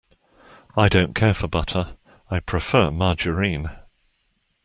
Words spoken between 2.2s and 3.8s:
I prefer margarine.